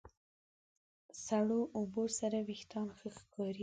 سړو 1.25 1.61
اوبو 1.77 2.03
سره 2.19 2.37
وېښتيان 2.47 2.87
ښه 2.97 3.09
ښکاري. 3.17 3.59